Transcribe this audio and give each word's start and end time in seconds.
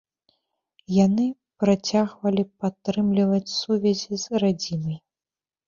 Яны 1.05 1.25
працягвалі 1.65 2.43
падтрымліваць 2.65 3.55
сувязі 3.61 4.13
з 4.25 4.43
радзімай. 4.43 5.01